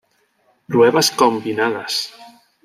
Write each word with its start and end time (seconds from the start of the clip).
Pruebas 0.67 1.11
Combinadas 1.11 1.93